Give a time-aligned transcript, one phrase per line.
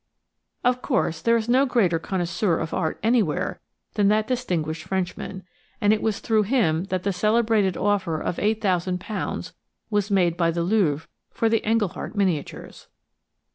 [0.63, 3.59] Of course, there is no greater connoisseur of art anywhere
[3.93, 5.43] than that distinguished Frenchman,
[5.79, 9.51] and it was through him that the celebrated offer of £8,000
[9.91, 12.87] was made by the Louvre for the Engleheart miniatures.